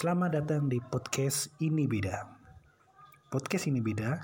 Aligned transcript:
Selamat 0.00 0.32
datang 0.32 0.64
di 0.64 0.80
podcast 0.80 1.52
Ini 1.60 1.84
Beda. 1.84 2.24
Podcast 3.28 3.68
ini 3.68 3.84
beda 3.84 4.16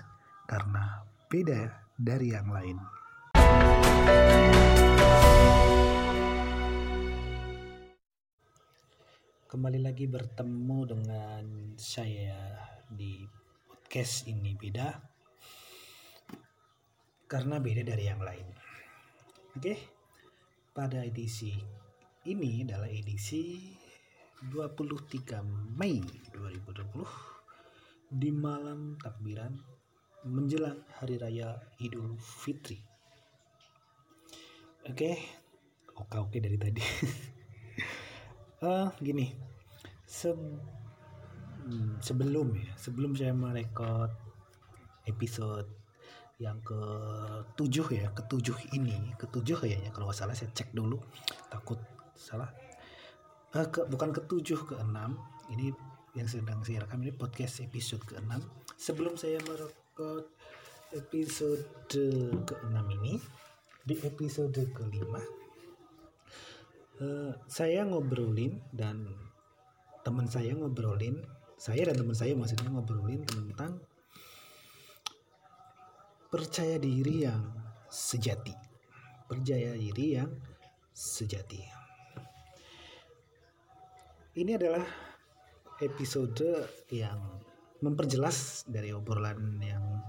karena 0.49 1.05
beda 1.29 1.93
dari 2.01 2.33
yang 2.33 2.49
lain. 2.49 2.81
Kembali 9.53 9.85
lagi 9.85 10.09
bertemu 10.09 10.79
dengan 10.89 11.45
saya 11.77 12.57
di 12.89 13.29
podcast 13.69 14.33
Ini 14.33 14.57
Beda 14.57 14.97
karena 17.29 17.61
beda 17.61 17.85
dari 17.85 18.05
yang 18.09 18.25
lain. 18.25 18.49
Oke. 19.61 19.77
Pada 20.73 21.05
edisi 21.05 21.53
ini 22.25 22.65
adalah 22.65 22.89
edisi 22.89 23.77
23 24.45 25.41
Mei 25.81 26.05
2020 26.37 28.13
di 28.13 28.29
malam 28.29 29.01
takbiran 29.01 29.57
menjelang 30.29 30.85
hari 31.01 31.17
raya 31.17 31.57
Idul 31.81 32.21
Fitri. 32.21 32.77
Oke, 34.87 35.17
oke 35.97 36.17
oke 36.21 36.37
dari 36.39 36.59
tadi. 36.61 36.83
Eh 38.57 38.89
gini, 39.05 39.37
se- 40.09 40.33
hmm, 40.33 42.01
sebelum 42.01 42.57
ya, 42.57 42.73
sebelum 42.81 43.13
saya 43.13 43.37
merekod 43.37 44.09
episode 45.05 45.69
yang 46.41 46.65
ke 46.65 46.81
tujuh 47.53 47.85
ya, 47.93 48.09
ketujuh 48.17 48.57
ini, 48.73 49.13
ketujuh 49.21 49.61
kayaknya 49.61 49.93
kalau 49.93 50.09
nggak 50.09 50.17
salah 50.17 50.33
saya 50.33 50.49
cek 50.57 50.73
dulu, 50.73 50.97
takut 51.53 51.77
salah 52.17 52.49
Eh, 53.55 53.67
ke, 53.71 53.87
bukan 53.87 54.11
ketujuh 54.11 54.67
ke 54.67 54.75
enam 54.83 55.15
ini 55.55 55.71
yang 56.19 56.27
sedang 56.27 56.59
saya 56.67 56.83
rekam 56.83 56.99
ini 57.07 57.15
podcast 57.15 57.63
episode 57.63 58.03
ke 58.03 58.19
enam 58.19 58.43
sebelum 58.75 59.15
saya 59.15 59.39
merekod 59.47 60.27
episode 60.91 61.63
ke 62.43 62.55
enam 62.67 62.87
ini 62.99 63.23
di 63.87 63.95
episode 64.03 64.59
kelima 64.75 65.23
eh, 66.99 67.33
saya 67.47 67.87
ngobrolin 67.87 68.59
dan 68.75 69.07
teman 70.03 70.27
saya 70.27 70.51
ngobrolin 70.59 71.23
saya 71.55 71.87
dan 71.87 72.03
teman 72.03 72.19
saya 72.19 72.35
maksudnya 72.35 72.67
ngobrolin 72.67 73.23
tentang 73.23 73.79
percaya 76.27 76.77
diri 76.77 77.25
yang 77.25 77.41
sejati. 77.89 78.53
Percaya 79.25 79.73
diri 79.73 80.21
yang 80.21 80.31
sejati 80.93 81.86
ini 84.37 84.53
adalah 84.53 84.85
episode 85.81 86.45
yang 86.93 87.41
memperjelas 87.81 88.69
dari 88.69 88.93
obrolan 88.93 89.57
yang 89.65 90.05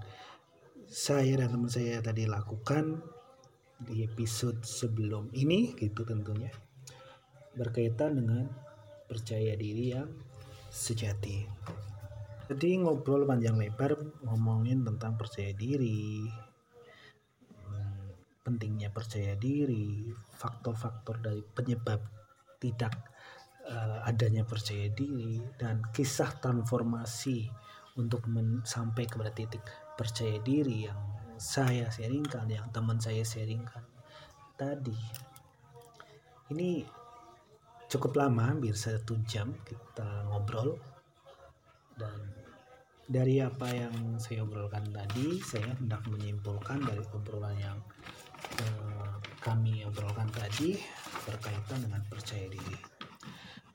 saya 0.84 1.40
dan 1.40 1.48
teman 1.48 1.72
saya 1.72 2.04
tadi 2.04 2.28
lakukan 2.28 3.00
di 3.80 4.04
episode 4.04 4.60
sebelum 4.68 5.32
ini 5.32 5.72
gitu 5.80 6.04
tentunya 6.04 6.52
berkaitan 7.56 8.20
dengan 8.20 8.52
percaya 9.08 9.56
diri 9.56 9.96
yang 9.96 10.12
sejati. 10.68 11.48
Jadi 12.52 12.84
ngobrol 12.84 13.24
panjang 13.24 13.56
lebar 13.56 13.96
ngomongin 14.28 14.84
tentang 14.84 15.16
percaya 15.16 15.56
diri, 15.56 16.28
hmm, 17.64 18.44
pentingnya 18.44 18.92
percaya 18.92 19.32
diri, 19.40 20.12
faktor-faktor 20.36 21.16
dari 21.16 21.40
penyebab 21.40 22.00
tidak 22.60 22.92
eh, 23.68 23.98
adanya 24.08 24.42
percaya 24.48 24.88
diri 24.88 25.38
dan 25.60 25.84
kisah 25.92 26.40
transformasi 26.40 27.46
untuk 28.00 28.24
sampai 28.64 29.04
kepada 29.04 29.34
titik 29.34 29.62
percaya 29.98 30.38
diri 30.40 30.86
yang 30.86 30.98
saya 31.38 31.90
sharingkan, 31.90 32.50
yang 32.50 32.66
teman 32.74 32.98
saya 32.98 33.22
sharingkan 33.22 33.82
tadi. 34.58 34.94
Ini 36.50 36.82
cukup 37.86 38.18
lama, 38.18 38.54
hampir 38.54 38.74
satu 38.74 39.18
jam 39.26 39.54
kita 39.62 40.26
ngobrol 40.30 40.78
dan 41.98 42.18
dari 43.08 43.40
apa 43.40 43.66
yang 43.72 44.20
saya 44.20 44.44
obrolkan 44.44 44.84
tadi, 44.92 45.40
saya 45.40 45.72
hendak 45.80 46.04
menyimpulkan 46.06 46.84
dari 46.84 47.00
obrolan 47.16 47.56
yang 47.56 47.78
eh, 48.60 49.12
kami 49.40 49.82
obrolkan 49.88 50.28
tadi 50.28 50.76
berkaitan 51.24 51.88
dengan 51.88 52.02
percaya 52.06 52.46
diri. 52.52 52.97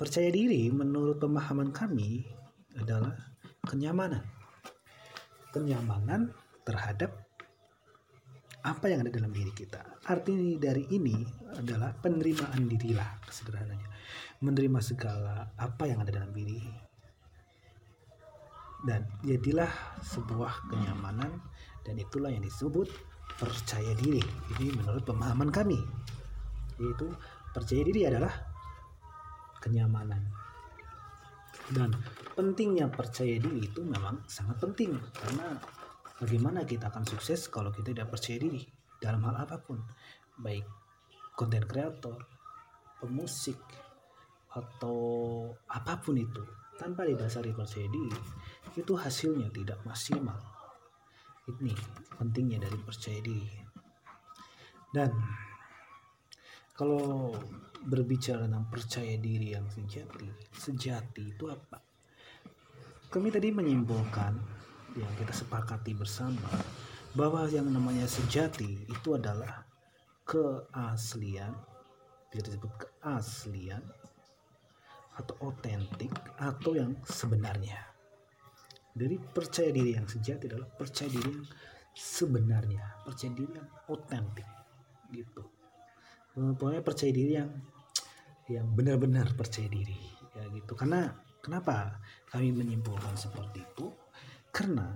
Percaya 0.04 0.28
diri 0.36 0.68
menurut 0.68 1.16
pemahaman 1.16 1.72
kami 1.72 2.28
adalah 2.76 3.16
kenyamanan. 3.64 4.20
Kenyamanan 5.56 6.28
terhadap 6.68 7.24
apa 8.68 8.92
yang 8.92 9.08
ada 9.08 9.16
dalam 9.16 9.32
diri 9.32 9.56
kita. 9.56 9.80
Arti 10.04 10.60
dari 10.60 10.92
ini 10.92 11.24
adalah 11.56 11.96
penerimaan 11.96 12.68
dirilah 12.68 13.16
sederhananya. 13.32 13.88
Menerima 14.44 14.84
segala 14.84 15.56
apa 15.56 15.88
yang 15.88 16.04
ada 16.04 16.12
dalam 16.12 16.36
diri. 16.36 16.60
Dan 18.84 19.08
jadilah 19.24 19.72
sebuah 20.04 20.68
kenyamanan 20.68 21.32
dan 21.88 21.96
itulah 21.96 22.28
yang 22.28 22.44
disebut 22.44 22.92
percaya 23.40 23.96
diri. 24.04 24.20
Ini 24.60 24.68
menurut 24.84 25.08
pemahaman 25.08 25.48
kami. 25.48 25.80
Yaitu 26.76 27.08
percaya 27.56 27.88
diri 27.88 28.04
adalah 28.04 28.52
kenyamanan. 29.64 30.20
Dan 31.72 31.96
pentingnya 32.36 32.92
percaya 32.92 33.40
diri 33.40 33.72
itu 33.72 33.80
memang 33.80 34.28
sangat 34.28 34.60
penting 34.60 35.00
karena 35.16 35.56
bagaimana 36.20 36.68
kita 36.68 36.92
akan 36.92 37.08
sukses 37.08 37.48
kalau 37.48 37.72
kita 37.72 37.96
tidak 37.96 38.12
percaya 38.12 38.36
diri 38.36 38.68
dalam 39.00 39.24
hal 39.24 39.48
apa 39.48 39.64
pun, 39.64 39.80
baik 40.36 40.68
konten 41.40 41.64
kreator, 41.64 42.20
pemusik, 43.00 43.58
atau 44.54 45.50
apa 45.72 45.98
pun 45.98 46.20
itu 46.20 46.44
tanpa 46.78 47.10
didasari 47.10 47.56
percaya 47.58 47.90
diri 47.90 48.14
itu 48.78 48.94
hasilnya 48.94 49.50
tidak 49.50 49.82
maksimal. 49.86 50.38
Ini 51.44 51.74
pentingnya 52.18 52.62
dari 52.62 52.78
percaya 52.80 53.20
diri. 53.20 53.62
Dan 54.94 55.10
kalau 56.78 57.34
berbicara 57.84 58.48
tentang 58.48 58.68
percaya 58.72 59.20
diri 59.20 59.56
yang 59.56 59.68
sejati, 59.68 60.28
sejati 60.56 61.36
itu 61.36 61.46
apa? 61.52 61.84
Kami 63.12 63.30
tadi 63.30 63.52
menyimpulkan 63.54 64.34
yang 64.98 65.12
kita 65.20 65.34
sepakati 65.36 65.94
bersama 65.94 66.50
bahwa 67.14 67.46
yang 67.46 67.70
namanya 67.70 68.10
sejati 68.10 68.90
itu 68.90 69.10
adalah 69.14 69.68
keaslian, 70.26 71.54
bisa 72.32 72.42
disebut 72.50 72.72
keaslian 72.82 73.84
atau 75.14 75.36
otentik 75.46 76.10
atau 76.42 76.74
yang 76.74 76.98
sebenarnya. 77.06 77.78
Dari 78.94 79.18
percaya 79.18 79.70
diri 79.70 79.94
yang 79.94 80.10
sejati 80.10 80.50
adalah 80.50 80.70
percaya 80.74 81.10
diri 81.10 81.30
yang 81.38 81.46
sebenarnya, 81.94 83.06
percaya 83.06 83.32
diri 83.34 83.54
yang 83.54 83.70
otentik 83.90 84.50
gitu. 85.14 85.46
Pokoknya 86.34 86.82
percaya 86.82 87.14
diri 87.14 87.38
yang 87.38 87.50
yang 88.52 88.68
benar-benar 88.76 89.32
percaya 89.38 89.70
diri 89.72 90.00
ya 90.36 90.44
gitu. 90.52 90.74
Karena 90.76 91.12
kenapa 91.40 92.02
kami 92.28 92.52
menyimpulkan 92.52 93.16
seperti 93.16 93.64
itu? 93.64 93.92
Karena 94.52 94.92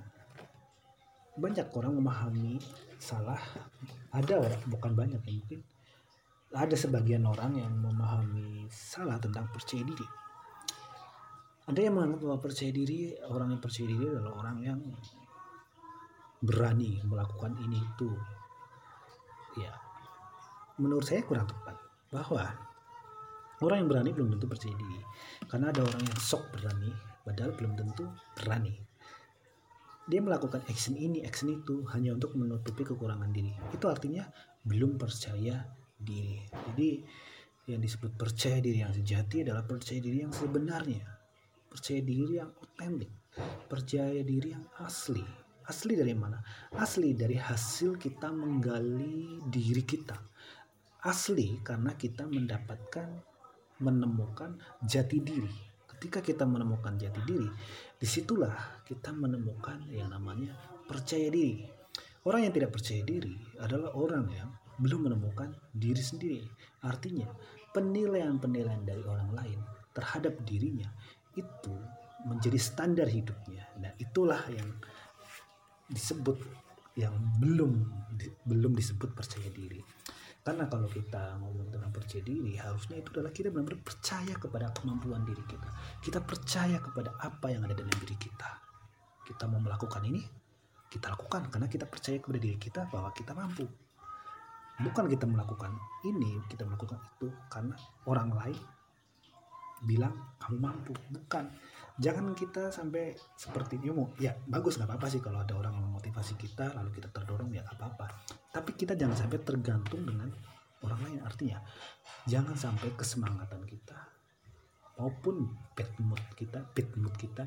banyak 1.37 1.67
orang 1.75 1.93
memahami 2.01 2.59
salah. 2.97 3.39
Ada 4.11 4.41
orang 4.41 4.61
bukan 4.67 4.91
banyak 4.97 5.21
ya 5.23 5.33
mungkin 5.33 5.61
ada 6.55 6.75
sebagian 6.79 7.27
orang 7.27 7.59
yang 7.59 7.73
memahami 7.75 8.71
salah 8.71 9.19
tentang 9.19 9.51
percaya 9.51 9.83
diri. 9.83 10.07
Ada 11.67 11.79
yang 11.83 11.99
menganggap 11.99 12.19
bahwa 12.23 12.39
percaya 12.39 12.71
diri, 12.71 13.11
orang 13.27 13.51
yang 13.51 13.59
percaya 13.59 13.87
diri 13.91 14.05
adalah 14.07 14.33
orang 14.39 14.57
yang 14.63 14.79
berani 16.39 17.03
melakukan 17.03 17.59
ini 17.59 17.75
itu. 17.75 18.07
Ya, 19.59 19.75
menurut 20.79 21.03
saya 21.03 21.27
kurang 21.27 21.51
tepat 21.51 21.75
bahwa 22.07 22.47
orang 23.61 23.85
yang 23.85 23.89
berani 23.89 24.09
belum 24.13 24.29
tentu 24.37 24.45
percaya 24.45 24.75
diri. 24.77 24.99
Karena 25.49 25.73
ada 25.73 25.81
orang 25.81 26.01
yang 26.03 26.19
sok 26.19 26.53
berani, 26.53 26.91
padahal 27.25 27.51
belum 27.57 27.73
tentu 27.73 28.05
berani. 28.37 28.73
Dia 30.07 30.23
melakukan 30.23 30.63
action 30.71 30.95
ini, 30.95 31.27
action 31.27 31.51
itu 31.51 31.83
hanya 31.91 32.15
untuk 32.15 32.31
menutupi 32.37 32.87
kekurangan 32.87 33.27
diri. 33.27 33.51
Itu 33.75 33.91
artinya 33.91 34.23
belum 34.63 34.95
percaya 34.95 35.67
diri. 35.99 36.47
Jadi 36.47 36.89
yang 37.67 37.83
disebut 37.83 38.15
percaya 38.15 38.63
diri 38.63 38.79
yang 38.79 38.95
sejati 38.95 39.43
adalah 39.43 39.67
percaya 39.67 39.99
diri 39.99 40.23
yang 40.23 40.31
sebenarnya. 40.31 41.03
Percaya 41.67 41.99
diri 41.99 42.39
yang 42.39 42.51
otentik. 42.63 43.11
Percaya 43.67 44.23
diri 44.23 44.55
yang 44.55 44.63
asli. 44.79 45.25
Asli 45.67 45.99
dari 45.99 46.15
mana? 46.15 46.39
Asli 46.79 47.11
dari 47.11 47.35
hasil 47.35 47.99
kita 47.99 48.31
menggali 48.31 49.43
diri 49.43 49.83
kita. 49.83 50.15
Asli 51.03 51.59
karena 51.59 51.91
kita 51.99 52.23
mendapatkan 52.23 53.36
menemukan 53.81 54.57
jati 54.83 55.19
diri. 55.21 55.65
ketika 55.97 56.21
kita 56.21 56.45
menemukan 56.45 56.93
jati 56.93 57.25
diri 57.25 57.49
di 57.97 58.05
situlah 58.05 58.85
kita 58.85 59.09
menemukan 59.17 59.81
yang 59.89 60.13
namanya 60.13 60.53
percaya 60.85 61.25
diri. 61.33 61.65
Orang 62.21 62.45
yang 62.45 62.53
tidak 62.53 62.77
percaya 62.77 63.01
diri 63.01 63.33
adalah 63.57 63.97
orang 63.97 64.29
yang 64.29 64.49
belum 64.77 65.09
menemukan 65.09 65.57
diri 65.73 65.97
sendiri. 65.97 66.45
Artinya 66.85 67.25
penilaian-penilaian 67.73 68.85
dari 68.85 69.01
orang 69.09 69.33
lain 69.33 69.59
terhadap 69.89 70.37
dirinya 70.45 70.85
itu 71.33 71.73
menjadi 72.29 72.61
standar 72.61 73.09
hidupnya. 73.09 73.65
Dan 73.73 73.97
itulah 73.97 74.45
yang 74.53 74.69
disebut 75.89 76.37
yang 76.93 77.13
belum 77.41 77.73
belum 78.45 78.73
disebut 78.73 79.13
percaya 79.13 79.49
diri 79.53 79.81
karena 80.47 80.63
kalau 80.71 80.87
kita 80.87 81.35
ngomong 81.43 81.67
tentang 81.67 81.91
percaya 81.91 82.23
diri 82.23 82.55
harusnya 82.55 83.03
itu 83.03 83.11
adalah 83.19 83.35
kita 83.35 83.51
benar-benar 83.51 83.83
percaya 83.83 84.31
kepada 84.31 84.71
kemampuan 84.71 85.27
diri 85.27 85.43
kita. 85.43 85.67
Kita 85.99 86.23
percaya 86.23 86.79
kepada 86.79 87.19
apa 87.19 87.51
yang 87.51 87.67
ada 87.67 87.75
dalam 87.75 87.91
diri 87.99 88.15
kita. 88.15 88.55
Kita 89.27 89.43
mau 89.51 89.59
melakukan 89.59 90.07
ini 90.07 90.23
kita 90.87 91.11
lakukan. 91.11 91.51
Karena 91.51 91.67
kita 91.67 91.83
percaya 91.83 92.15
kepada 92.23 92.39
diri 92.39 92.55
kita 92.55 92.87
bahwa 92.87 93.11
kita 93.11 93.35
mampu. 93.35 93.67
Bukan 94.87 95.11
kita 95.11 95.27
melakukan 95.27 95.75
ini 96.07 96.39
kita 96.47 96.63
melakukan 96.63 96.95
itu 97.19 97.27
karena 97.51 97.75
orang 98.07 98.31
lain 98.31 98.63
bilang 99.83 100.15
kamu 100.39 100.63
mampu. 100.63 100.95
Bukan 101.11 101.43
jangan 101.97 102.37
kita 102.37 102.69
sampai 102.69 103.17
seperti 103.33 103.81
ini 103.81 103.89
mau 103.89 104.13
ya 104.21 104.37
bagus 104.45 104.77
nggak 104.77 104.85
apa-apa 104.85 105.07
sih 105.09 105.21
kalau 105.21 105.41
ada 105.41 105.57
orang 105.57 105.73
yang 105.73 105.85
memotivasi 105.89 106.37
kita 106.37 106.77
lalu 106.77 106.93
kita 107.01 107.09
terdorong 107.09 107.49
ya 107.53 107.65
apa-apa. 107.65 108.05
Tapi 108.53 108.77
kita 108.77 108.93
jangan 108.93 109.17
sampai 109.17 109.41
tergantung 109.41 110.05
dengan 110.05 110.29
orang 110.85 110.99
lain. 111.01 111.19
Artinya 111.25 111.57
jangan 112.29 112.53
sampai 112.53 112.93
kesemangatan 112.93 113.65
kita 113.65 113.97
maupun 114.97 115.53
bad 115.77 115.91
mood 116.01 116.21
kita 116.33 116.61
bad 116.73 116.89
mood 116.97 117.13
kita 117.17 117.45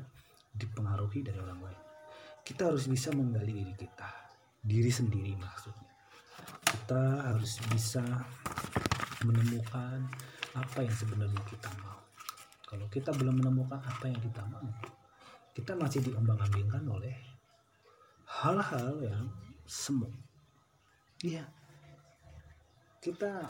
dipengaruhi 0.51 1.23
dari 1.23 1.39
orang 1.39 1.59
lain. 1.63 1.81
Kita 2.43 2.67
harus 2.67 2.91
bisa 2.91 3.15
menggali 3.15 3.55
diri 3.55 3.75
kita 3.79 4.09
diri 4.61 4.91
sendiri 4.91 5.31
maksudnya. 5.39 5.91
Kita 6.67 7.31
harus 7.31 7.55
bisa 7.71 8.03
menemukan 9.23 10.11
apa 10.51 10.83
yang 10.83 10.95
sebenarnya 10.95 11.39
kita 11.47 11.71
mau 11.79 12.00
kalau 12.71 12.87
kita 12.87 13.11
belum 13.11 13.43
menemukan 13.43 13.83
apa 13.83 14.07
yang 14.07 14.15
kita 14.23 14.39
mau, 14.47 14.63
kita 15.51 15.75
masih 15.75 15.99
diombang-ambingkan 16.07 16.87
oleh 16.87 17.11
hal-hal 18.23 18.95
yang 19.03 19.27
semu. 19.67 20.07
Iya. 21.19 21.43
Kita 23.03 23.43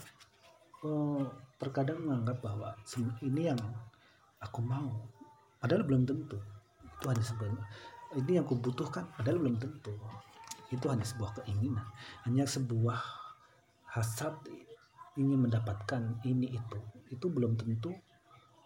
oh, 0.81 1.21
terkadang 1.62 2.01
menganggap 2.01 2.41
bahwa 2.41 2.73
ini 3.21 3.53
yang 3.53 3.62
aku 4.41 4.65
mau, 4.65 5.06
padahal 5.62 5.85
belum 5.85 6.09
tentu. 6.09 6.41
Itu 6.81 7.06
hanya 7.06 7.21
sebenarnya 7.21 7.65
ini 8.18 8.41
yang 8.41 8.44
aku 8.50 8.57
butuhkan, 8.57 9.06
padahal 9.13 9.38
belum 9.38 9.62
tentu. 9.62 9.94
Itu 10.73 10.89
hanya 10.89 11.06
sebuah 11.06 11.45
keinginan, 11.45 11.85
hanya 12.25 12.50
sebuah 12.50 12.97
hasrat 13.85 14.33
ingin 15.13 15.45
mendapatkan 15.45 16.18
ini 16.25 16.57
itu. 16.57 16.79
Itu 17.13 17.29
belum 17.29 17.53
tentu 17.53 17.94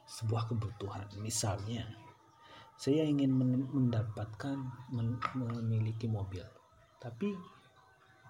sebuah 0.06 0.50
kebutuhan. 0.50 1.10
Misalnya, 1.19 1.86
saya 2.78 3.04
ingin 3.06 3.34
mendapatkan 3.72 4.57
memiliki 5.36 6.06
mobil, 6.10 6.44
tapi 7.02 7.34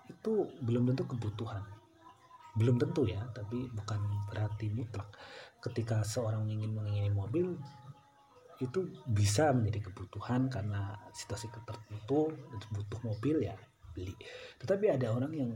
itu 0.10 0.34
belum 0.62 0.92
tentu 0.94 1.04
kebutuhan. 1.10 1.64
Belum 2.56 2.80
tentu 2.80 3.04
ya, 3.04 3.20
tapi 3.36 3.68
bukan 3.68 4.00
berarti 4.32 4.72
mutlak. 4.72 5.12
Ketika 5.60 6.06
seorang 6.08 6.48
ingin 6.48 6.72
mengingini 6.72 7.12
mobil, 7.12 7.58
itu 8.64 8.88
bisa 9.04 9.52
menjadi 9.52 9.92
kebutuhan 9.92 10.48
karena 10.48 10.96
situasi 11.12 11.52
tertentu 11.52 12.32
butuh 12.72 13.00
mobil 13.04 13.44
ya 13.44 13.56
beli. 13.92 14.16
Tetapi 14.60 14.96
ada 14.96 15.12
orang 15.12 15.34
yang 15.36 15.52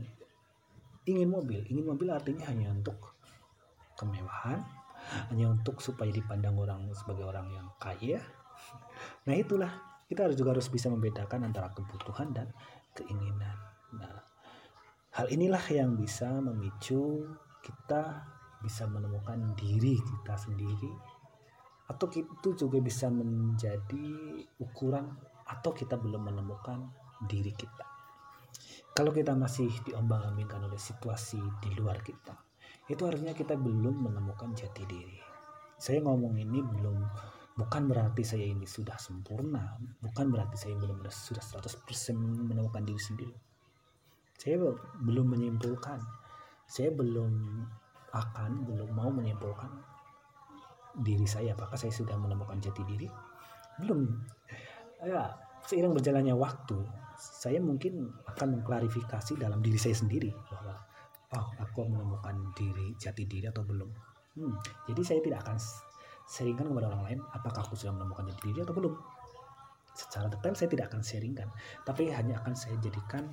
ingin 1.08 1.28
mobil, 1.32 1.64
ingin 1.68 1.86
mobil 1.88 2.12
artinya 2.12 2.48
hanya 2.52 2.68
untuk 2.72 2.96
kemewahan, 3.96 4.60
hanya 5.30 5.50
untuk 5.50 5.82
supaya 5.82 6.10
dipandang 6.10 6.56
orang 6.58 6.90
sebagai 6.94 7.26
orang 7.26 7.48
yang 7.50 7.68
kaya. 7.80 8.20
Nah 9.24 9.32
itulah 9.32 9.72
kita 10.12 10.28
harus 10.28 10.36
juga 10.36 10.52
harus 10.52 10.68
bisa 10.68 10.92
membedakan 10.92 11.48
antara 11.48 11.72
kebutuhan 11.72 12.36
dan 12.36 12.52
keinginan. 12.92 13.56
Nah 13.96 14.20
hal 15.16 15.26
inilah 15.32 15.62
yang 15.72 15.96
bisa 15.96 16.28
memicu 16.38 17.24
kita 17.64 18.28
bisa 18.60 18.84
menemukan 18.84 19.56
diri 19.56 19.96
kita 19.96 20.36
sendiri 20.36 20.92
atau 21.88 22.06
itu 22.12 22.48
juga 22.54 22.78
bisa 22.78 23.10
menjadi 23.10 24.14
ukuran 24.62 25.10
atau 25.50 25.74
kita 25.74 25.98
belum 25.98 26.30
menemukan 26.30 26.86
diri 27.26 27.50
kita. 27.50 27.86
Kalau 28.94 29.10
kita 29.10 29.34
masih 29.34 29.70
diombang-ambingkan 29.86 30.70
oleh 30.70 30.78
situasi 30.78 31.40
di 31.58 31.74
luar 31.74 31.98
kita, 32.02 32.34
itu 32.86 33.02
artinya 33.04 33.34
kita 33.36 33.58
belum 33.58 34.08
menemukan 34.08 34.54
jati 34.56 34.86
diri. 34.86 35.18
Saya 35.76 36.00
ngomong 36.04 36.36
ini 36.38 36.60
belum 36.64 36.96
bukan 37.56 37.82
berarti 37.90 38.22
saya 38.24 38.46
ini 38.46 38.64
sudah 38.64 38.96
sempurna, 38.96 39.76
bukan 40.00 40.32
berarti 40.32 40.56
saya 40.56 40.78
benar-benar 40.78 41.12
sudah 41.12 41.42
100% 41.42 41.84
menemukan 42.20 42.82
diri 42.84 43.00
sendiri. 43.00 43.36
Saya 44.40 44.56
belum 45.04 45.36
menyimpulkan, 45.36 46.00
saya 46.64 46.88
belum 46.94 47.64
akan, 48.10 48.50
belum 48.64 48.90
mau 48.96 49.12
menyimpulkan 49.12 49.70
diri 50.98 51.26
saya 51.26 51.54
apakah 51.54 51.78
saya 51.78 51.94
sudah 51.94 52.18
menemukan 52.18 52.58
jati 52.58 52.82
diri 52.82 53.06
belum 53.78 54.10
ya 55.06 55.32
seiring 55.64 55.94
berjalannya 55.94 56.34
waktu 56.34 56.76
saya 57.20 57.60
mungkin 57.60 58.10
akan 58.26 58.60
mengklarifikasi 58.60 59.36
dalam 59.38 59.60
diri 59.60 59.76
saya 59.76 59.94
sendiri 59.96 60.32
bahwa 60.50 60.76
oh 61.30 61.46
aku 61.62 61.86
menemukan 61.86 62.34
diri 62.54 62.94
jati 62.98 63.26
diri 63.26 63.46
atau 63.46 63.62
belum? 63.62 63.90
Hmm, 64.38 64.54
jadi 64.86 65.00
saya 65.02 65.20
tidak 65.22 65.46
akan 65.46 65.56
sharingkan 66.30 66.66
kepada 66.70 66.86
orang 66.90 67.02
lain 67.10 67.20
apakah 67.34 67.66
aku 67.66 67.74
sudah 67.74 67.94
menemukan 67.94 68.30
jati 68.30 68.42
diri 68.50 68.60
atau 68.62 68.74
belum. 68.74 68.94
Secara 69.90 70.30
detail 70.30 70.54
saya 70.54 70.68
tidak 70.70 70.86
akan 70.94 71.02
sharingkan 71.02 71.48
tapi 71.86 72.10
hanya 72.10 72.38
akan 72.42 72.54
saya 72.54 72.78
jadikan 72.78 73.26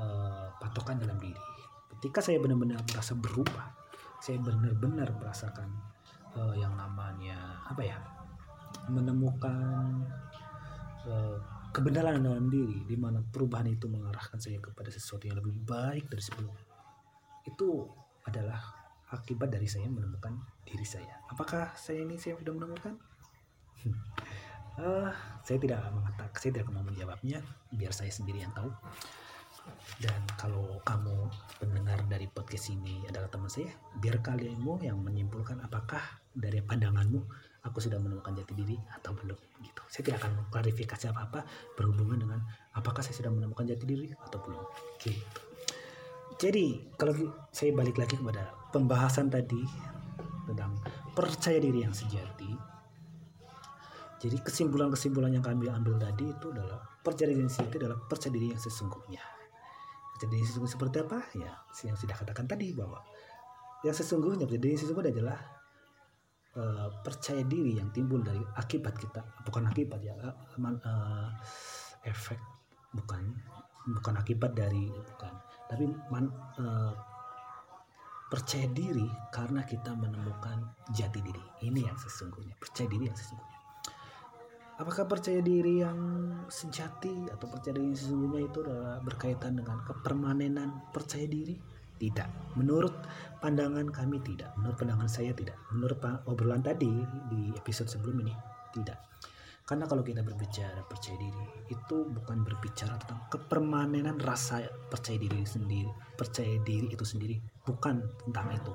uh, 0.00 0.52
patokan 0.60 1.00
dalam 1.00 1.16
diri. 1.20 1.40
Ketika 1.96 2.20
saya 2.20 2.36
benar-benar 2.40 2.84
merasa 2.84 3.16
berubah 3.16 3.86
saya 4.20 4.40
benar-benar 4.40 5.12
merasakan 5.20 5.68
uh, 6.36 6.54
yang 6.56 6.72
namanya 6.76 7.60
apa 7.68 7.82
ya 7.84 7.98
menemukan 8.88 10.04
uh, 11.04 11.36
kebenaran 11.72 12.24
dalam 12.24 12.48
diri 12.48 12.86
di 12.88 12.96
mana 12.96 13.20
perubahan 13.20 13.68
itu 13.68 13.84
mengarahkan 13.90 14.40
saya 14.40 14.56
kepada 14.62 14.88
sesuatu 14.88 15.28
yang 15.28 15.36
lebih 15.36 15.52
baik 15.66 16.08
dari 16.08 16.22
sebelumnya 16.24 16.75
itu 17.46 17.86
adalah 18.26 18.58
akibat 19.14 19.54
dari 19.54 19.70
saya 19.70 19.86
menemukan 19.86 20.34
diri 20.66 20.82
saya. 20.82 21.22
Apakah 21.30 21.72
saya 21.78 22.02
ini 22.02 22.18
saya 22.18 22.34
sudah 22.36 22.52
menemukan? 22.54 22.98
uh, 24.82 25.10
saya 25.46 25.58
tidak 25.62 25.80
mengatakan, 25.94 26.38
saya 26.38 26.52
tidak 26.58 26.68
mau 26.74 26.82
menjawabnya, 26.82 27.38
biar 27.70 27.92
saya 27.94 28.10
sendiri 28.10 28.42
yang 28.42 28.52
tahu. 28.52 28.70
Dan 29.98 30.22
kalau 30.38 30.78
kamu 30.86 31.26
pendengar 31.58 31.98
dari 32.06 32.30
podcast 32.30 32.70
ini 32.70 33.02
adalah 33.10 33.26
teman 33.26 33.50
saya, 33.50 33.70
biar 33.98 34.22
kalianmu 34.22 34.82
yang 34.86 34.98
menyimpulkan 35.02 35.58
apakah 35.62 36.02
dari 36.30 36.62
pandanganmu 36.62 37.18
aku 37.66 37.82
sudah 37.82 37.98
menemukan 37.98 38.30
jati 38.30 38.54
diri 38.54 38.78
atau 38.94 39.10
belum 39.10 39.34
gitu. 39.66 39.82
Saya 39.90 40.02
tidak 40.06 40.18
akan 40.22 40.32
klarifikasi 40.54 41.10
apa-apa 41.10 41.42
berhubungan 41.74 42.22
dengan 42.22 42.40
apakah 42.78 43.02
saya 43.02 43.18
sudah 43.18 43.34
menemukan 43.34 43.66
jati 43.66 43.84
diri 43.90 44.14
atau 44.14 44.38
belum. 44.38 44.62
Gitu. 45.02 45.55
Jadi 46.36 46.92
kalau 47.00 47.16
saya 47.48 47.72
balik 47.72 47.96
lagi 47.96 48.20
kepada 48.20 48.52
pembahasan 48.68 49.32
tadi 49.32 49.64
tentang 50.44 50.76
percaya 51.16 51.56
diri 51.56 51.80
yang 51.80 51.96
sejati. 51.96 52.52
Jadi 54.20 54.36
kesimpulan-kesimpulan 54.44 55.32
yang 55.32 55.44
kami 55.44 55.68
ambil 55.72 55.96
tadi 55.96 56.28
itu 56.28 56.52
adalah 56.52 56.80
percaya 57.00 57.32
diri 57.32 57.40
yang 57.40 57.52
sejati 57.52 57.76
adalah 57.80 57.98
percaya 58.04 58.32
diri 58.36 58.52
yang 58.52 58.60
sesungguhnya. 58.60 59.24
Percaya 60.12 60.28
diri 60.28 60.40
yang 60.44 60.48
sesungguhnya 60.52 60.74
seperti 60.76 60.96
apa? 61.08 61.18
Ya, 61.40 61.52
yang 61.88 61.96
sudah 61.96 62.16
katakan 62.20 62.44
tadi 62.44 62.68
bahwa 62.76 63.00
yang 63.80 63.96
sesungguhnya 63.96 64.44
percaya 64.44 64.60
diri 64.60 64.72
yang 64.76 64.82
sesungguhnya 64.84 65.12
adalah 65.16 65.38
uh, 66.56 66.88
percaya 67.00 67.42
diri 67.48 67.80
yang 67.80 67.88
timbul 67.96 68.20
dari 68.20 68.40
akibat 68.60 68.92
kita, 69.00 69.24
bukan 69.44 69.72
akibat 69.72 70.04
ya, 70.04 70.12
uh, 70.20 71.28
efek 72.04 72.40
bukan 72.92 73.36
bukan 73.86 74.14
akibat 74.18 74.52
dari 74.52 74.90
bukan. 74.90 75.32
Tapi 75.66 75.84
man, 76.10 76.30
uh, 76.58 76.94
percaya 78.26 78.66
diri 78.74 79.06
karena 79.30 79.62
kita 79.62 79.94
menemukan 79.94 80.66
jati 80.90 81.22
diri. 81.22 81.42
Ini 81.62 81.86
yang 81.86 81.98
sesungguhnya. 81.98 82.58
Percaya 82.58 82.86
diri 82.90 83.06
yang 83.06 83.18
sesungguhnya. 83.18 83.58
Apakah 84.76 85.08
percaya 85.08 85.40
diri 85.40 85.80
yang 85.80 85.98
sejati 86.52 87.32
atau 87.32 87.46
percaya 87.48 87.80
diri 87.80 87.96
yang 87.96 87.98
sesungguhnya 87.98 88.40
itu 88.44 88.58
adalah 88.60 89.00
berkaitan 89.00 89.56
dengan 89.56 89.80
kepermanenan 89.86 90.92
percaya 90.92 91.24
diri? 91.24 91.56
Tidak. 91.96 92.60
Menurut 92.60 92.92
pandangan 93.40 93.88
kami 93.88 94.20
tidak. 94.20 94.52
Menurut 94.60 94.76
pandangan 94.76 95.08
saya 95.08 95.32
tidak. 95.32 95.56
Menurut 95.72 95.96
obrolan 96.28 96.60
tadi 96.60 96.92
di 97.32 97.56
episode 97.56 97.88
sebelum 97.88 98.20
ini 98.20 98.36
tidak 98.76 99.00
karena 99.66 99.84
kalau 99.90 100.06
kita 100.06 100.22
berbicara 100.22 100.86
percaya 100.86 101.18
diri 101.18 101.44
itu 101.74 101.96
bukan 102.06 102.46
berbicara 102.46 102.94
tentang 103.02 103.26
kepermanenan 103.28 104.16
rasa 104.22 104.62
percaya 104.86 105.18
diri 105.18 105.42
sendiri 105.42 106.06
percaya 106.16 106.56
diri 106.64 106.88
itu 106.90 107.04
sendiri. 107.04 107.36
Bukan 107.62 108.00
tentang 108.24 108.56
itu. 108.56 108.74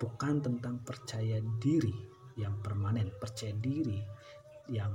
Bukan 0.00 0.40
tentang 0.40 0.80
percaya 0.82 1.38
diri 1.60 1.92
yang 2.40 2.56
permanen 2.64 3.12
percaya 3.20 3.52
diri 3.52 4.00
yang 4.72 4.90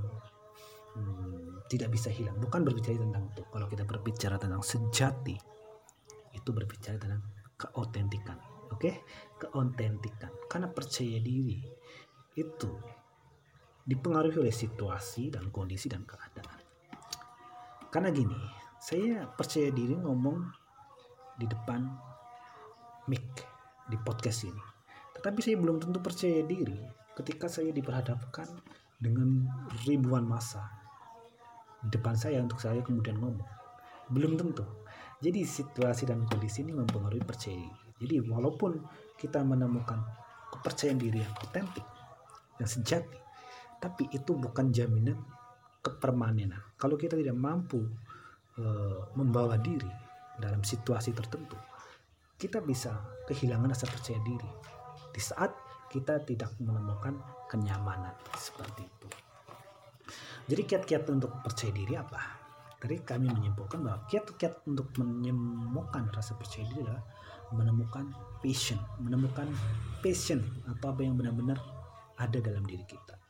hmm, 0.97 1.69
tidak 1.69 1.93
bisa 1.93 2.09
hilang. 2.09 2.35
Bukan 2.41 2.65
berbicara 2.65 2.97
tentang 2.97 3.29
itu. 3.29 3.41
Kalau 3.47 3.67
kita 3.69 3.85
berbicara 3.85 4.35
tentang 4.41 4.65
sejati 4.65 5.37
itu 6.33 6.49
berbicara 6.49 6.97
tentang 6.97 7.21
keautentikan. 7.55 8.41
Oke? 8.73 8.89
Okay? 8.89 8.95
keautentikan. 9.37 10.33
Karena 10.49 10.67
percaya 10.73 11.21
diri 11.21 11.61
itu 12.33 12.71
dipengaruhi 13.83 14.39
oleh 14.39 14.55
situasi 14.55 15.31
dan 15.31 15.51
kondisi 15.51 15.91
dan 15.91 16.07
keadaan. 16.07 16.59
Karena 17.91 18.09
gini, 18.09 18.39
saya 18.79 19.27
percaya 19.27 19.69
diri 19.69 19.93
ngomong 19.99 20.37
di 21.37 21.45
depan 21.45 21.85
mic 23.11 23.23
di 23.87 23.97
podcast 23.99 24.47
ini. 24.47 24.63
Tetapi 25.13 25.39
saya 25.43 25.59
belum 25.59 25.77
tentu 25.77 25.99
percaya 25.99 26.41
diri 26.41 26.79
ketika 27.13 27.45
saya 27.45 27.69
diperhadapkan 27.69 28.49
dengan 28.97 29.45
ribuan 29.85 30.25
masa 30.25 30.63
di 31.83 31.91
depan 31.91 32.15
saya 32.15 32.39
untuk 32.39 32.63
saya 32.63 32.79
kemudian 32.79 33.19
ngomong. 33.19 33.49
Belum 34.09 34.39
tentu. 34.39 34.63
Jadi 35.19 35.43
situasi 35.43 36.07
dan 36.07 36.23
kondisi 36.27 36.63
ini 36.63 36.75
mempengaruhi 36.75 37.23
percaya 37.23 37.55
diri. 37.55 37.71
Jadi 38.03 38.15
walaupun 38.27 38.83
kita 39.15 39.43
menemukan 39.43 39.99
kepercayaan 40.51 40.99
diri 40.99 41.23
yang 41.23 41.35
otentik, 41.39 41.85
yang 42.59 42.67
sejati, 42.67 43.19
tapi 43.83 44.07
itu 44.15 44.31
bukan 44.39 44.71
jaminan 44.71 45.19
kepermanenan. 45.83 46.79
Kalau 46.79 46.95
kita 46.95 47.19
tidak 47.19 47.35
mampu 47.35 47.83
e, 48.55 48.63
membawa 49.19 49.59
diri 49.59 49.91
dalam 50.39 50.63
situasi 50.63 51.11
tertentu, 51.11 51.59
kita 52.39 52.63
bisa 52.63 52.95
kehilangan 53.27 53.75
rasa 53.75 53.91
percaya 53.91 54.23
diri 54.23 54.47
di 55.11 55.19
saat 55.19 55.51
kita 55.91 56.23
tidak 56.23 56.55
menemukan 56.63 57.19
kenyamanan 57.51 58.15
seperti 58.39 58.87
itu. 58.87 59.09
Jadi 60.47 60.61
kiat-kiat 60.63 61.03
untuk 61.11 61.43
percaya 61.43 61.75
diri 61.75 61.99
apa? 61.99 62.39
Tadi 62.79 63.03
kami 63.03 63.31
menyimpulkan 63.31 63.83
bahwa 63.83 63.99
kiat-kiat 64.07 64.63
untuk 64.67 64.95
menemukan 64.95 66.07
rasa 66.15 66.39
percaya 66.39 66.63
diri 66.71 66.87
adalah 66.87 67.03
menemukan 67.51 68.11
passion, 68.39 68.79
menemukan 69.03 69.47
passion 69.99 70.39
atau 70.71 70.95
apa 70.95 71.03
yang 71.03 71.19
benar-benar 71.19 71.59
ada 72.19 72.39
dalam 72.43 72.63
diri 72.67 72.83
kita 72.87 73.22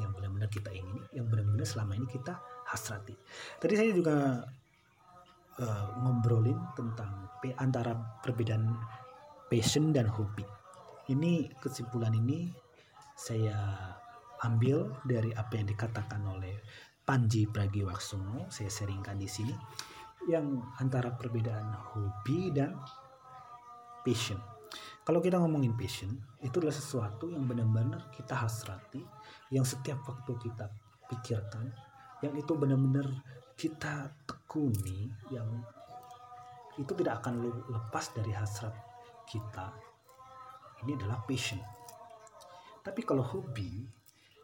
yang 0.00 0.10
benar-benar 0.14 0.50
kita 0.50 0.70
ingini, 0.74 1.02
yang 1.14 1.26
benar-benar 1.30 1.66
selama 1.66 1.94
ini 1.94 2.06
kita 2.10 2.38
hasrati. 2.66 3.14
Tadi 3.60 3.74
saya 3.76 3.90
juga 3.94 4.42
uh, 5.60 5.86
ngobrolin 6.02 6.58
tentang 6.74 7.30
antara 7.60 7.92
perbedaan 8.24 8.72
passion 9.52 9.92
dan 9.92 10.08
hobi. 10.08 10.42
Ini 11.12 11.52
kesimpulan 11.60 12.16
ini 12.16 12.48
saya 13.14 13.54
ambil 14.42 14.90
dari 15.04 15.30
apa 15.36 15.60
yang 15.60 15.68
dikatakan 15.68 16.24
oleh 16.24 16.56
Panji 17.04 17.44
Pragiwaksono, 17.44 18.48
saya 18.48 18.72
sharingkan 18.72 19.20
di 19.20 19.28
sini 19.28 19.52
yang 20.24 20.56
antara 20.80 21.12
perbedaan 21.12 21.68
hobi 21.92 22.48
dan 22.48 22.80
passion. 24.00 24.53
Kalau 25.04 25.20
kita 25.20 25.36
ngomongin 25.38 25.76
passion, 25.76 26.10
itu 26.40 26.58
adalah 26.60 26.74
sesuatu 26.74 27.28
yang 27.28 27.44
benar-benar 27.44 28.08
kita 28.14 28.34
hasrati, 28.34 29.04
yang 29.52 29.62
setiap 29.62 30.00
waktu 30.08 30.32
kita 30.40 30.66
pikirkan 31.08 31.68
yang 32.24 32.34
itu 32.40 32.52
benar-benar 32.56 33.04
kita 33.54 34.08
tekuni 34.24 35.12
yang 35.28 35.46
itu 36.80 36.90
tidak 36.96 37.22
akan 37.22 37.44
lepas 37.70 38.10
dari 38.16 38.32
hasrat 38.34 38.72
kita. 39.28 39.70
Ini 40.82 40.96
adalah 40.98 41.22
passion. 41.22 41.60
Tapi 42.82 43.00
kalau 43.04 43.22
hobi 43.22 43.84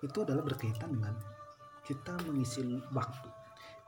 itu 0.01 0.19
adalah 0.23 0.45
berkaitan 0.45 0.95
dengan 0.95 1.17
kita 1.85 2.15
mengisi 2.29 2.63
waktu. 2.95 3.29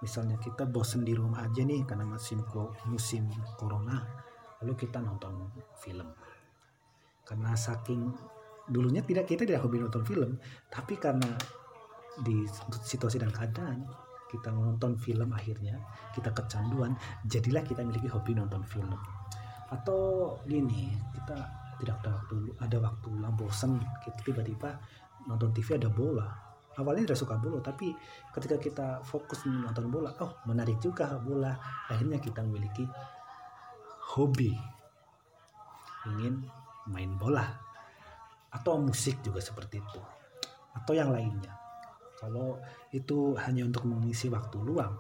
Misalnya 0.03 0.35
kita 0.43 0.67
bosen 0.67 1.07
di 1.07 1.15
rumah 1.15 1.47
aja 1.47 1.63
nih 1.63 1.87
karena 1.87 2.03
musim 2.03 2.43
musim 2.91 3.31
corona 3.55 4.03
lalu 4.59 4.75
kita 4.75 4.99
nonton 4.99 5.47
film 5.79 6.11
karena 7.23 7.55
saking 7.55 8.11
dulunya 8.71 9.03
tidak 9.03 9.27
kita 9.31 9.43
tidak 9.47 9.63
hobi 9.63 9.83
nonton 9.83 10.03
film 10.07 10.39
tapi 10.71 10.99
karena 10.99 11.29
di 12.21 12.45
situasi 12.85 13.17
dan 13.17 13.33
keadaan 13.33 13.89
kita 14.33 14.49
menonton 14.49 14.97
film 14.97 15.29
akhirnya 15.33 15.77
kita 16.17 16.33
kecanduan 16.33 16.97
jadilah 17.29 17.61
kita 17.61 17.85
memiliki 17.85 18.09
hobi 18.09 18.33
nonton 18.33 18.65
film. 18.65 18.97
Atau 19.69 20.33
gini 20.49 20.93
kita 21.13 21.37
tidak 21.81 22.01
ada 22.01 22.11
waktu 22.17 22.37
ada 22.61 22.79
waktu 22.81 23.11
lah 23.21 23.33
bosan 23.37 23.77
kita 24.01 24.33
tiba-tiba 24.33 24.81
nonton 25.29 25.53
TV 25.53 25.77
ada 25.77 25.93
bola. 25.93 26.33
Awalnya 26.73 27.13
tidak 27.13 27.21
suka 27.21 27.37
bola 27.37 27.61
tapi 27.61 27.93
ketika 28.33 28.57
kita 28.57 28.87
fokus 29.05 29.45
nonton 29.45 29.93
bola 29.93 30.17
oh 30.25 30.41
menarik 30.49 30.81
juga 30.81 31.21
bola. 31.21 31.53
Akhirnya 31.93 32.17
kita 32.17 32.41
memiliki 32.41 32.89
hobi. 34.17 34.57
Ingin 36.09 36.41
main 36.91 37.15
bola. 37.19 37.45
Atau 38.53 38.81
musik 38.81 39.21
juga 39.25 39.41
seperti 39.41 39.81
itu. 39.81 40.01
Atau 40.75 40.97
yang 40.97 41.13
lainnya. 41.13 41.55
Kalau 42.19 42.63
itu 42.95 43.35
hanya 43.43 43.67
untuk 43.67 43.83
mengisi 43.89 44.31
waktu 44.31 44.63
luang 44.63 44.95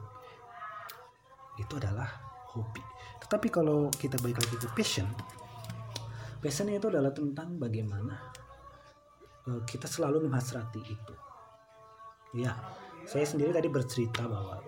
itu 1.60 1.74
adalah 1.78 2.08
hobi. 2.50 2.82
Tetapi 3.22 3.48
kalau 3.52 3.86
kita 3.92 4.18
balik 4.18 4.42
lagi 4.42 4.56
ke 4.58 4.68
passion 4.74 5.06
passion 6.42 6.66
itu 6.74 6.90
adalah 6.90 7.14
tentang 7.14 7.54
bagaimana 7.54 8.18
uh, 9.46 9.62
kita 9.62 9.86
selalu 9.86 10.26
menghasrati 10.26 10.82
itu. 10.82 11.14
Ya 12.34 12.58
saya 13.06 13.22
sendiri 13.22 13.54
tadi 13.54 13.70
bercerita 13.70 14.26
bahwa 14.26 14.58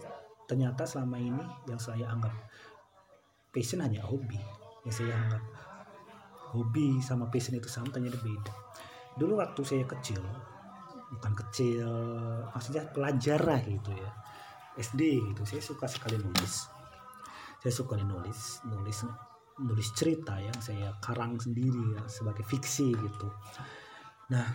ternyata 0.46 0.86
selama 0.86 1.18
ini 1.18 1.44
yang 1.66 1.80
saya 1.82 2.06
anggap 2.14 2.30
passion 3.50 3.82
hanya 3.82 4.06
hobi 4.06 4.38
yang 4.86 4.94
saya 4.94 5.18
anggap 5.18 5.42
hobi 6.54 7.02
sama 7.02 7.26
passion 7.26 7.58
itu 7.58 7.66
sama 7.66 7.90
ternyata 7.90 8.22
beda. 8.22 8.54
Dulu 9.18 9.42
waktu 9.42 9.60
saya 9.66 9.84
kecil 9.84 10.22
bukan 11.14 11.32
kecil 11.46 11.82
maksudnya 12.54 12.86
pelajar 12.94 13.42
lah 13.42 13.58
gitu 13.66 13.90
ya. 13.90 14.10
SD 14.74 15.34
gitu 15.34 15.42
saya 15.42 15.62
suka 15.62 15.90
sekali 15.90 16.18
nulis. 16.18 16.70
Saya 17.58 17.72
suka 17.74 17.98
nulis 17.98 18.62
nulis 18.70 19.02
nulis 19.58 19.88
cerita 19.94 20.38
yang 20.38 20.58
saya 20.58 20.94
karang 21.02 21.38
sendiri 21.38 21.98
ya 21.98 22.02
sebagai 22.06 22.46
fiksi 22.46 22.94
gitu. 22.94 23.28
Nah 24.30 24.46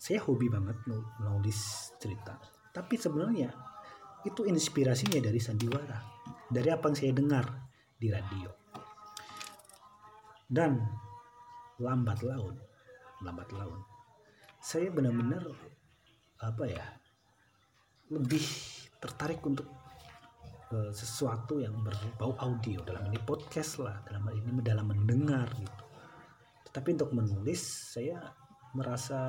saya 0.00 0.18
hobi 0.24 0.48
banget 0.48 0.80
nulis 1.20 1.92
cerita. 2.00 2.40
Tapi 2.72 2.96
sebenarnya 2.96 3.52
itu 4.24 4.48
inspirasinya 4.48 5.18
dari 5.18 5.40
sandiwara 5.42 5.98
dari 6.46 6.68
apa 6.70 6.92
yang 6.92 6.96
saya 6.96 7.12
dengar 7.16 7.44
di 7.98 8.08
radio 8.12 8.61
dan 10.52 10.76
lambat 11.80 12.20
laun 12.20 12.60
lambat 13.24 13.48
laun. 13.54 13.80
Saya 14.58 14.90
benar-benar 14.90 15.46
apa 16.42 16.64
ya 16.66 16.82
lebih 18.10 18.42
tertarik 18.98 19.40
untuk 19.46 19.66
uh, 20.74 20.90
sesuatu 20.92 21.62
yang 21.62 21.74
berbau 21.80 22.34
audio. 22.42 22.82
Dalam 22.82 23.08
ini 23.08 23.18
podcast 23.22 23.80
lah 23.82 24.02
dalam 24.06 24.26
ini 24.34 24.60
dalam 24.60 24.90
mendengar 24.90 25.48
gitu. 25.56 25.84
Tetapi 26.70 26.88
untuk 27.00 27.10
menulis 27.14 27.62
saya 27.94 28.20
merasa 28.74 29.20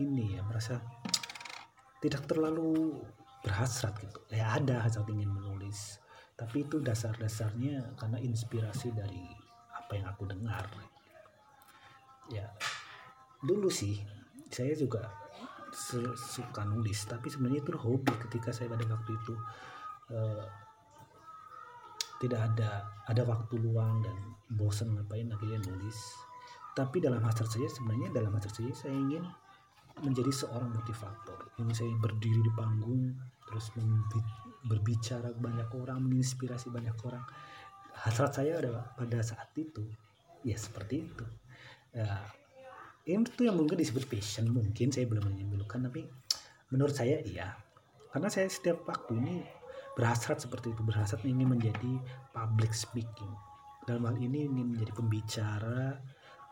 ini 0.00 0.40
ya 0.40 0.42
merasa 0.44 0.80
tidak 2.00 2.24
terlalu 2.24 3.00
berhasrat 3.44 3.96
gitu. 4.00 4.20
Ya 4.32 4.56
ada 4.56 4.84
hasrat 4.84 5.08
ingin 5.08 5.30
menulis 5.30 6.00
tapi 6.40 6.64
itu 6.64 6.80
dasar-dasarnya 6.80 8.00
karena 8.00 8.16
inspirasi 8.16 8.96
dari 8.96 9.39
apa 9.90 9.98
yang 9.98 10.06
aku 10.06 10.22
dengar. 10.30 10.62
Ya 12.30 12.46
dulu 13.42 13.66
sih 13.66 13.98
saya 14.46 14.70
juga 14.78 15.10
suka 16.14 16.62
nulis 16.62 17.10
tapi 17.10 17.26
sebenarnya 17.26 17.66
itu 17.66 17.74
hobi 17.74 18.14
ketika 18.22 18.54
saya 18.54 18.70
pada 18.70 18.86
waktu 18.86 19.10
itu 19.18 19.34
uh, 20.14 20.46
tidak 22.22 22.38
ada 22.54 22.86
ada 23.10 23.22
waktu 23.26 23.58
luang 23.58 23.98
dan 24.06 24.14
bosan 24.54 24.94
ngapain 24.94 25.26
akhirnya 25.26 25.58
nulis. 25.66 25.98
Tapi 26.70 27.02
dalam 27.02 27.26
hasrat 27.26 27.50
saya 27.50 27.66
sebenarnya 27.66 28.14
dalam 28.14 28.30
hasrat 28.38 28.62
saya 28.62 28.70
saya 28.70 28.94
ingin 28.94 29.26
menjadi 30.06 30.30
seorang 30.30 30.70
motivator. 30.70 31.50
Ingin 31.58 31.74
saya 31.74 31.90
berdiri 31.98 32.46
di 32.46 32.52
panggung 32.54 33.10
terus 33.42 33.74
berbicara 34.70 35.34
banyak 35.34 35.66
orang 35.74 35.98
menginspirasi 36.06 36.70
banyak 36.70 36.94
orang 37.02 37.26
hasrat 38.00 38.32
saya 38.32 38.60
adalah 38.60 38.96
pada 38.96 39.20
saat 39.20 39.52
itu. 39.56 39.84
Ya 40.40 40.56
seperti 40.56 41.04
itu. 41.04 41.26
Ya, 41.92 42.16
itu 43.04 43.44
yang 43.44 43.60
mungkin 43.60 43.76
disebut 43.76 44.08
passion. 44.08 44.48
Mungkin 44.48 44.88
saya 44.88 45.04
belum 45.04 45.28
menyimpulkan 45.28 45.84
tapi 45.84 46.08
menurut 46.72 46.96
saya 46.96 47.20
iya. 47.20 47.52
Karena 48.10 48.32
saya 48.32 48.48
setiap 48.48 48.88
waktu 48.88 49.20
ini 49.20 49.44
berhasrat 49.94 50.40
seperti 50.40 50.72
itu. 50.72 50.80
Berhasrat 50.80 51.20
ingin 51.28 51.52
menjadi 51.52 52.00
public 52.32 52.72
speaking. 52.72 53.30
Dalam 53.84 54.08
hal 54.08 54.16
ini 54.16 54.48
ingin 54.48 54.76
menjadi 54.76 54.92
pembicara 54.96 55.98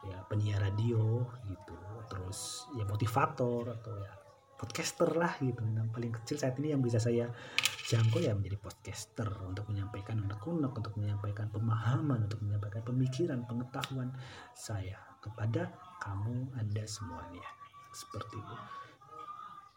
ya 0.04 0.18
penyiar 0.28 0.62
radio 0.62 1.24
gitu. 1.48 1.76
Terus 2.12 2.68
ya 2.76 2.84
motivator 2.84 3.72
atau 3.72 3.94
ya 3.96 4.12
podcaster 4.58 5.10
lah 5.16 5.32
gitu. 5.40 5.64
Yang 5.64 5.88
paling 5.96 6.12
kecil 6.12 6.36
saat 6.36 6.54
ini 6.60 6.76
yang 6.76 6.84
bisa 6.84 7.00
saya 7.00 7.32
jangkau 7.88 8.20
ya 8.20 8.36
menjadi 8.36 8.60
podcaster 8.60 9.32
untuk 9.48 9.64
menyampaikan 9.72 10.20
unek-unek 10.20 10.76
untuk 10.76 10.92
menyampaikan 11.00 11.48
pemahaman 11.48 12.28
untuk 12.28 12.44
menyampaikan 12.44 12.84
pemikiran 12.84 13.48
pengetahuan 13.48 14.12
saya 14.52 15.00
kepada 15.24 15.72
kamu 16.04 16.52
anda 16.60 16.84
semuanya. 16.84 17.48
Seperti 17.96 18.36
itu. 18.36 18.56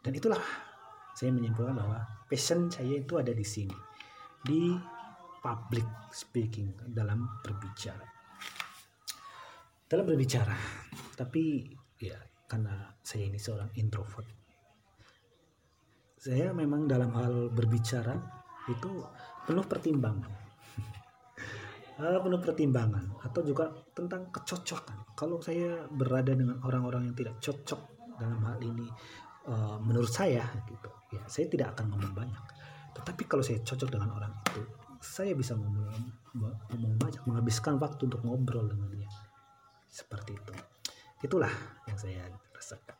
Dan 0.04 0.12
itulah 0.12 0.42
saya 1.16 1.32
menyimpulkan 1.32 1.72
bahwa 1.72 2.04
passion 2.28 2.68
saya 2.68 3.00
itu 3.00 3.16
ada 3.16 3.32
di 3.32 3.46
sini. 3.48 3.76
Di 4.44 4.76
public 5.40 6.12
speaking 6.12 6.92
dalam 6.92 7.40
berbicara. 7.40 8.04
Dalam 9.88 10.04
berbicara. 10.04 10.52
Tapi 11.16 11.64
ya 11.96 12.20
karena 12.44 12.92
saya 13.00 13.32
ini 13.32 13.40
seorang 13.40 13.72
introvert 13.80 14.41
saya 16.22 16.54
memang 16.54 16.86
dalam 16.86 17.10
hal 17.18 17.50
berbicara 17.50 18.14
itu 18.70 19.02
penuh 19.42 19.66
pertimbangan. 19.66 20.30
Uh, 21.98 22.18
penuh 22.24 22.38
pertimbangan 22.38 23.18
atau 23.26 23.42
juga 23.42 23.74
tentang 23.90 24.30
kecocokan. 24.30 25.18
Kalau 25.18 25.42
saya 25.42 25.82
berada 25.90 26.30
dengan 26.30 26.62
orang-orang 26.62 27.10
yang 27.10 27.16
tidak 27.18 27.42
cocok 27.42 28.14
dalam 28.22 28.38
hal 28.46 28.58
ini 28.62 28.86
uh, 29.50 29.82
menurut 29.82 30.14
saya 30.14 30.46
gitu 30.70 30.86
ya 31.10 31.26
saya 31.26 31.50
tidak 31.50 31.74
akan 31.74 31.90
ngomong 31.90 32.14
banyak. 32.14 32.42
Tetapi 32.94 33.22
kalau 33.26 33.42
saya 33.42 33.58
cocok 33.66 33.88
dengan 33.90 34.14
orang 34.14 34.30
itu 34.46 34.62
saya 35.02 35.34
bisa 35.34 35.58
ngomong, 35.58 35.90
ngomong 36.70 36.94
banyak 37.02 37.22
menghabiskan 37.26 37.82
waktu 37.82 38.06
untuk 38.06 38.22
ngobrol 38.22 38.70
dengan 38.70 38.94
dia 38.94 39.10
seperti 39.90 40.38
itu. 40.38 40.54
Itulah 41.26 41.50
yang 41.90 41.98
saya 41.98 42.30
rasakan. 42.54 42.94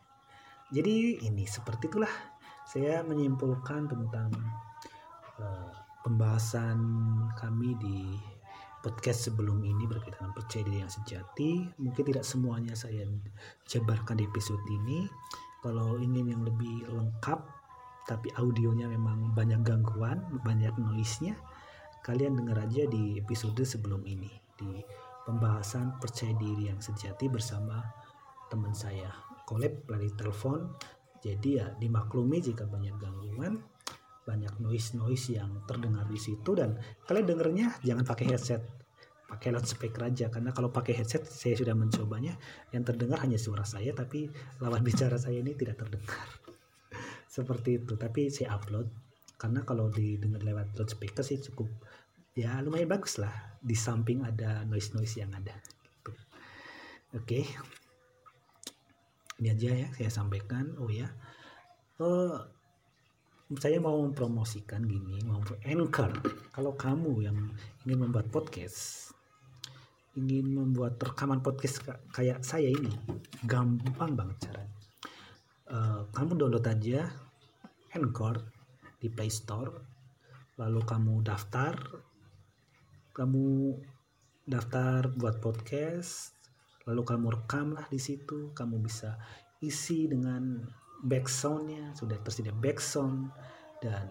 Jadi 0.74 1.22
ini 1.22 1.46
seperti 1.46 1.86
itulah 1.86 2.31
saya 2.72 3.04
menyimpulkan 3.04 3.84
tentang 3.84 4.32
uh, 5.36 5.72
pembahasan 6.00 6.80
kami 7.36 7.76
di 7.76 8.16
podcast 8.80 9.28
sebelum 9.28 9.60
ini 9.60 9.84
berkaitan 9.84 10.32
percaya 10.32 10.64
diri 10.64 10.80
yang 10.80 10.88
sejati. 10.88 11.68
Mungkin 11.76 12.00
tidak 12.00 12.24
semuanya 12.24 12.72
saya 12.72 13.04
jabarkan 13.68 14.16
di 14.16 14.24
episode 14.24 14.64
ini. 14.72 15.04
Kalau 15.60 16.00
ingin 16.00 16.32
yang 16.32 16.48
lebih 16.48 16.88
lengkap, 16.88 17.44
tapi 18.08 18.32
audionya 18.40 18.88
memang 18.88 19.36
banyak 19.36 19.60
gangguan, 19.68 20.24
banyak 20.40 20.72
noise-nya, 20.80 21.36
kalian 22.00 22.40
dengar 22.40 22.56
aja 22.56 22.88
di 22.88 23.20
episode 23.20 23.60
sebelum 23.68 24.00
ini 24.08 24.32
di 24.56 24.80
pembahasan 25.28 26.00
percaya 26.00 26.32
diri 26.40 26.72
yang 26.72 26.80
sejati 26.80 27.28
bersama 27.28 27.84
teman 28.48 28.72
saya. 28.72 29.12
Kolab 29.44 29.84
melalui 29.86 30.10
telepon 30.16 30.72
jadi 31.22 31.50
ya 31.62 31.66
dimaklumi 31.78 32.42
jika 32.42 32.66
banyak 32.66 32.98
gangguan, 32.98 33.62
banyak 34.26 34.58
noise-noise 34.58 35.38
yang 35.38 35.62
terdengar 35.70 36.02
di 36.10 36.18
situ 36.18 36.58
dan 36.58 36.74
kalian 37.06 37.26
dengernya 37.30 37.66
jangan 37.86 38.02
pakai 38.02 38.34
headset. 38.34 38.62
Pakai 39.30 39.48
loudspeaker 39.48 40.12
aja 40.12 40.28
karena 40.28 40.52
kalau 40.52 40.68
pakai 40.68 40.92
headset 40.92 41.24
saya 41.24 41.56
sudah 41.56 41.72
mencobanya 41.72 42.36
yang 42.68 42.84
terdengar 42.84 43.16
hanya 43.24 43.40
suara 43.40 43.64
saya 43.64 43.96
tapi 43.96 44.28
lawan 44.60 44.84
bicara 44.88 45.16
saya 45.16 45.38
ini 45.38 45.54
tidak 45.54 45.78
terdengar. 45.78 46.26
Seperti 47.38 47.80
itu, 47.80 47.96
tapi 47.96 48.28
saya 48.28 48.58
upload 48.58 48.90
karena 49.40 49.64
kalau 49.64 49.88
didengar 49.88 50.42
lewat 50.42 50.74
loudspeaker 50.76 51.24
sih 51.24 51.40
cukup 51.40 51.70
ya 52.36 52.60
lumayan 52.60 52.90
bagus 52.90 53.16
lah 53.22 53.32
di 53.62 53.78
samping 53.78 54.26
ada 54.26 54.66
noise-noise 54.68 55.22
yang 55.22 55.32
ada 55.32 55.54
gitu. 55.86 56.12
Oke. 57.14 57.46
Okay 57.46 57.81
ini 59.42 59.50
aja 59.50 59.70
ya 59.74 59.88
saya 59.98 60.10
sampaikan. 60.22 60.78
Oh 60.78 60.86
ya. 60.86 61.10
Uh, 61.98 62.38
saya 63.58 63.82
mau 63.82 63.98
mempromosikan 64.06 64.86
gini 64.86 65.18
mau 65.26 65.42
anchor. 65.66 66.14
Kalau 66.54 66.78
kamu 66.78 67.26
yang 67.26 67.36
ingin 67.82 67.98
membuat 68.06 68.30
podcast 68.30 69.12
ingin 70.12 70.44
membuat 70.52 71.00
rekaman 71.00 71.40
podcast 71.40 71.80
kayak 72.12 72.44
saya 72.44 72.68
ini 72.68 72.92
gampang 73.48 74.12
banget 74.12 74.48
cara 74.48 74.64
uh, 75.72 76.00
kamu 76.12 76.36
download 76.36 76.68
aja 76.68 77.08
anchor 77.96 78.44
di 79.00 79.08
Play 79.08 79.32
Store 79.32 79.72
lalu 80.60 80.84
kamu 80.84 81.24
daftar 81.24 81.80
kamu 83.16 83.72
daftar 84.44 85.08
buat 85.16 85.40
podcast 85.40 86.36
lalu 86.88 87.02
kamu 87.06 87.26
rekam 87.30 87.74
lah 87.74 87.86
di 87.88 88.00
situ 88.00 88.50
kamu 88.52 88.82
bisa 88.82 89.18
isi 89.62 90.10
dengan 90.10 90.62
backsoundnya 91.02 91.94
sudah 91.94 92.18
tersedia 92.22 92.54
backsound 92.54 93.30
dan 93.82 94.06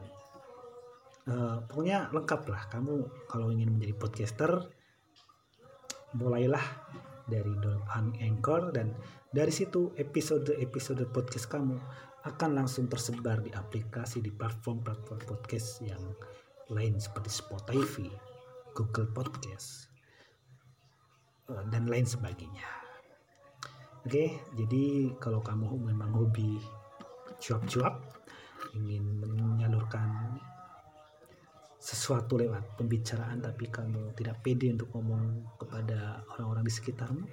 uh, 1.27 1.63
pokoknya 1.67 2.11
lengkap 2.11 2.41
lah 2.51 2.63
kamu 2.71 3.07
kalau 3.27 3.51
ingin 3.51 3.75
menjadi 3.75 3.95
podcaster 3.95 4.51
mulailah 6.15 6.63
dari 7.31 7.51
download 7.63 7.87
Anchor 8.19 8.75
dan 8.75 8.91
dari 9.31 9.51
situ 9.51 9.95
episode-episode 9.95 11.07
podcast 11.15 11.47
kamu 11.47 11.79
akan 12.27 12.49
langsung 12.53 12.85
tersebar 12.91 13.39
di 13.41 13.49
aplikasi 13.55 14.19
di 14.19 14.29
platform-platform 14.29 15.19
podcast 15.25 15.81
yang 15.81 16.03
lain 16.71 16.95
seperti 16.99 17.31
Spotify, 17.31 18.07
Google 18.71 19.09
Podcast, 19.11 19.90
dan 21.69 21.87
lain 21.87 22.07
sebagainya. 22.07 22.67
Oke, 24.01 24.41
jadi 24.57 25.13
kalau 25.21 25.45
kamu 25.45 25.93
memang 25.93 26.09
hobi 26.17 26.57
cuap-cuap, 27.37 28.01
ingin 28.73 29.21
menyalurkan 29.21 30.41
sesuatu 31.81 32.37
lewat 32.37 32.77
pembicaraan 32.77 33.41
tapi 33.41 33.65
kamu 33.69 34.13
tidak 34.13 34.37
pede 34.45 34.69
untuk 34.69 34.93
ngomong 34.93 35.57
kepada 35.57 36.21
orang-orang 36.33 36.65
di 36.65 36.73
sekitarmu, 36.73 37.25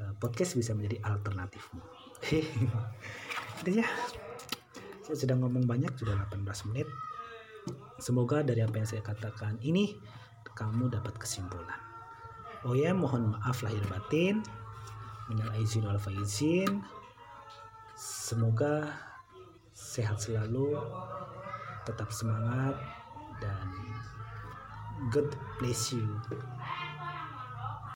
eh, 0.00 0.12
podcast 0.16 0.56
bisa 0.56 0.72
menjadi 0.72 1.00
alternatifmu. 1.04 1.80
Hehehe. 2.28 2.68
ya. 3.68 3.88
Saya 5.04 5.16
sedang 5.16 5.44
ngomong 5.46 5.70
banyak 5.70 5.94
sudah 5.94 6.18
18 6.28 6.68
menit. 6.72 6.88
Semoga 8.02 8.42
dari 8.42 8.60
apa 8.60 8.80
yang 8.80 8.88
saya 8.88 9.00
katakan 9.00 9.56
ini 9.62 9.94
kamu 10.56 10.90
dapat 10.90 11.14
kesimpulan. 11.20 11.85
Oh 12.64 12.72
ya, 12.72 12.96
mohon 12.96 13.36
maaf 13.36 13.60
lahir 13.60 13.82
batin. 13.90 14.40
Minal 15.28 15.52
aizin 15.58 15.84
wal 15.84 16.00
faizin. 16.00 16.80
Semoga 17.96 18.92
sehat 19.76 20.22
selalu, 20.24 20.78
tetap 21.84 22.08
semangat 22.08 22.76
dan 23.42 23.68
God 25.12 25.28
bless 25.60 25.92
you. 25.92 26.08